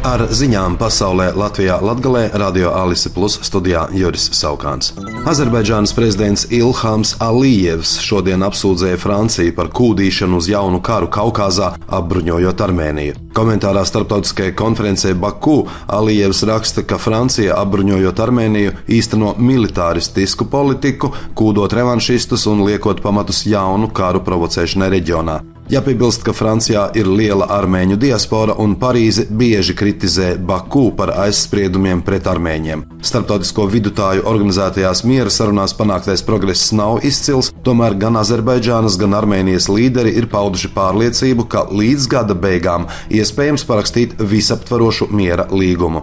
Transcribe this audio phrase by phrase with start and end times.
[0.00, 4.94] Ar ziņām pasaulē Latvijā Latgalē Radio Alise Plus studijā Juris Saukāns.
[5.28, 13.18] Azerbaidžānas prezidents Ilhams Alijevs šodien apsūdzēja Franciju par kūdīšanu uz jaunu karu Kaukazā, apbruņojot Armēniju.
[13.36, 22.48] Komentārā starptautiskajai konferencē Baku Alijevs raksta, ka Francija apbruņojot Armēniju īsteno militāristisku politiku, kūdot revanšistus
[22.48, 25.42] un liekot pamatus jaunu karu provocēšanai reģionā.
[25.70, 32.26] Jāpiebilst, ka Francijā ir liela armēņu diaspora un Parīze bieži kritizē Baku par aizspriedumiem pret
[32.26, 32.82] armēņiem.
[33.06, 40.16] Starptautisko vidutāju organizētajās miera sarunās panāktais progress nav izcils, tomēr gan Azerbaidžānas, gan Armēnijas līderi
[40.18, 46.02] ir pauduši pārliecību, ka līdz gada beigām iespējams parakstīt visaptvarošu miera līgumu.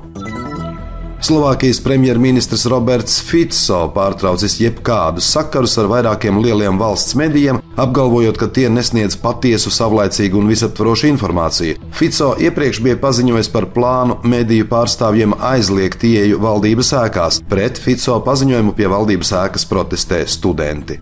[1.28, 8.70] Slovākijas premjerministrs Roberts Fico pārtraucis jebkādus sakarus ar vairākiem lieliem valsts medijiem, apgalvojot, ka tie
[8.72, 11.76] nesniedz patiesu, savlaicīgu un visaptvarošu informāciju.
[11.92, 17.44] Fico iepriekš bija paziņojis par plānu mediju pārstāvjiem aizliegt ieeju valdības ēkās.
[17.52, 21.02] Pret Fico paziņojumu pie valdības ēkas protestē studenti.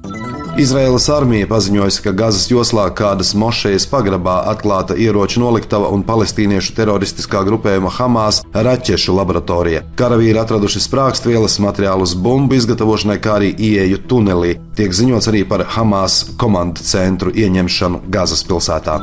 [0.56, 7.42] Izraēlas armija paziņojusi, ka Gazas joslā kādas mošejas pagrabā atklāta ieroču noliktava un palestīniešu teroristiskā
[7.44, 9.84] grupējuma Hamas raķešu laboratorija.
[10.00, 14.56] Karavīri atraduši sprāgstvielas materiālus bumbu izgatavošanai, kā arī ieeju tunelī.
[14.80, 19.02] Tiek ziņots arī par Hamas komandu centru ieņemšanu Gazas pilsētā.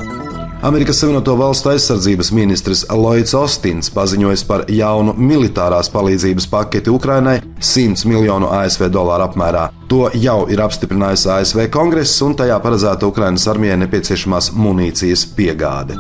[0.62, 8.06] Amerikas Savienoto Valstu aizsardzības ministrs Lloyds Ostins paziņojis par jaunu militārās palīdzības paketi Ukrainai 100
[8.06, 9.64] miljonu ASV dolāru apmērā.
[9.90, 15.98] To jau ir apstiprinājis ASV kongress, un tajā paredzēta Ukrainas armijai nepieciešamās munīcijas piegāde.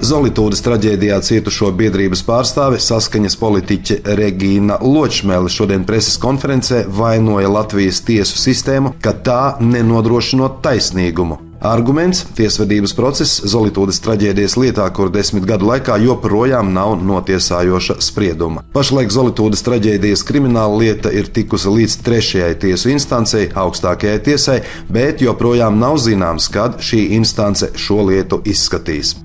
[0.00, 8.40] Zolītūdas traģēdijā cietušo biedrības pārstāve saskaņas politiķe Regīna Ločmēle šodien preses konferencē vainoja Latvijas tiesu
[8.46, 11.49] sistēmu, ka tā nenodrošinot taisnīgumu.
[11.60, 18.62] Arguments- tiesvedības process Zolītūdas traģēdijas lietā, kur desmit gadu laikā joprojām nav notiesājoša sprieduma.
[18.72, 25.78] Pašlaik Zolītūdas traģēdijas krimināla lieta ir tikusi līdz trešajai tiesu instancei, augstākajai tiesai, bet joprojām
[25.78, 29.16] nav zināms, kad šī instance šo lietu izskatīs.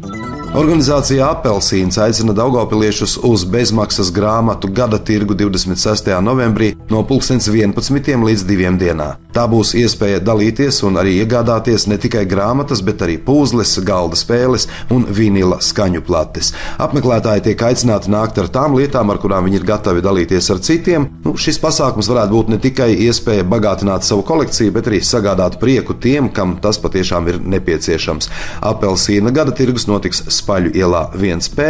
[0.55, 6.07] Organizācija Apelsīns aicina Daugopiliešus uz bezmaksas grāmatu gada tirgu 26.
[6.23, 8.23] novembrī no 11.
[8.23, 8.71] līdz 2.
[8.79, 9.07] dienā.
[9.35, 14.69] Tā būs iespēja dalīties un arī iegādāties ne tikai grāmatas, bet arī puzles, galda spēles
[14.95, 16.53] un vinila skaņu plates.
[16.79, 21.09] Apmeklētāji tiek aicināti nākt ar tām lietām, ar kurām viņi ir gatavi dalīties ar citiem.
[21.25, 25.97] Nu, šis pasākums varētu būt ne tikai iespēja bagātināt savu kolekciju, bet arī sagādāt prieku
[25.99, 28.31] tiem, kam tas patiešām ir nepieciešams.
[28.71, 31.69] Apelsīna gada tirgus notiks Spaļu ielā 1P,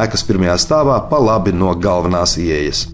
[0.00, 2.86] ēkas pirmajā stāvā pa labi no galvenās ieejas.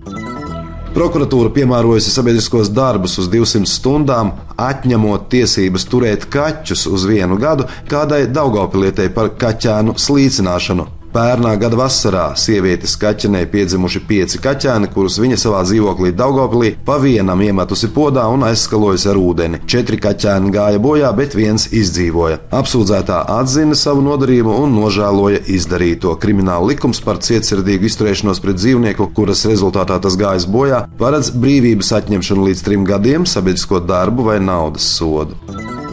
[0.91, 8.25] Prokuratūra piemērojusi sabiedriskos darbus uz 200 stundām, atņemot tiesības turēt kaķus uz vienu gadu kādai
[8.27, 15.65] Daugopilietei par kaķēnu slīcināšanu Pērnā gada vasarā sievietes kaķenei piedzimuši pieci kaķēni, kurus viņa savā
[15.67, 19.61] dzīvoklī Daugopilī pa vienam iemetusi podā un aizskalojusi ar ūdeni.
[19.67, 22.39] Četri kaķēni gāja bojā, bet viens izdzīvoja.
[22.55, 26.15] Apsūdzētā atzina savu nodarījumu un nožēloja izdarīto.
[26.23, 32.47] Krimināla likums par cietsirdīgu izturēšanos pret dzīvnieku, kuras rezultātā tas gājis bojā, paredz brīvības atņemšanu
[32.53, 35.35] līdz trim gadiem, sabiedrisko darbu vai naudas sodu.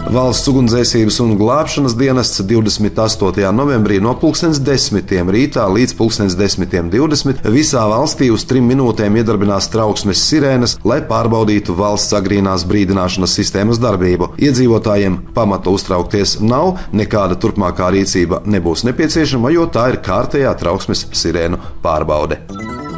[0.07, 3.43] Valsts ugunsdzēsības un glābšanas dienests 28.
[3.51, 5.31] novembrī no 10.10.
[5.33, 5.95] rītā līdz
[6.39, 7.43] 10.20.
[7.51, 14.31] visā valstī uz trim minūtēm iedarbinās trauksmes sirēnas, lai pārbaudītu valsts agrīnās brīdināšanas sistēmas darbību.
[14.39, 21.59] Iedzīvotājiem pamata uztraukties nav, nekāda turpmākā rīcība nebūs nepieciešama, jo tā ir kārtējā trauksmes sirēnu
[21.83, 22.39] pārbaude.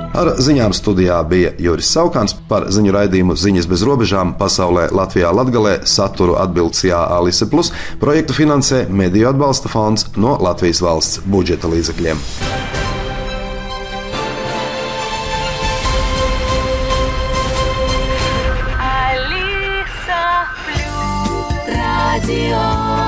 [0.09, 5.75] Ar ziņām studijā bija Juris Saukants par ziņu raidījumu Ziņas bez robežām pasaulē Latvijā Latgalē
[5.85, 7.69] saturu atbildsjā Alise Plus.
[8.01, 12.25] Projektu finansē Mediju atbalsta fonds no Latvijas valsts budžeta līdzekļiem.
[21.69, 22.98] Radio